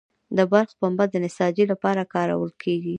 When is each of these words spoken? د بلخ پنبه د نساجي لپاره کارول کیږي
د 0.37 0.39
بلخ 0.51 0.69
پنبه 0.79 1.05
د 1.09 1.15
نساجي 1.25 1.65
لپاره 1.71 2.09
کارول 2.13 2.51
کیږي 2.63 2.89